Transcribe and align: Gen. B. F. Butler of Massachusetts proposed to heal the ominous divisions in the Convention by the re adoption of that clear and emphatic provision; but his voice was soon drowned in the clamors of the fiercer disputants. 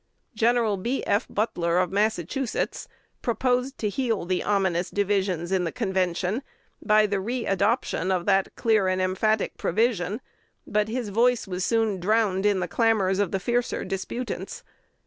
Gen. 0.33 0.81
B. 0.81 1.05
F. 1.05 1.27
Butler 1.29 1.77
of 1.77 1.91
Massachusetts 1.91 2.87
proposed 3.21 3.77
to 3.77 3.87
heal 3.89 4.25
the 4.25 4.41
ominous 4.43 4.89
divisions 4.89 5.51
in 5.51 5.63
the 5.63 5.71
Convention 5.71 6.41
by 6.81 7.05
the 7.05 7.19
re 7.19 7.45
adoption 7.45 8.11
of 8.11 8.25
that 8.25 8.55
clear 8.55 8.87
and 8.87 8.99
emphatic 8.99 9.57
provision; 9.59 10.19
but 10.65 10.87
his 10.87 11.09
voice 11.09 11.47
was 11.47 11.63
soon 11.63 11.99
drowned 11.99 12.47
in 12.47 12.61
the 12.61 12.67
clamors 12.67 13.19
of 13.19 13.29
the 13.29 13.39
fiercer 13.39 13.85
disputants. 13.85 14.63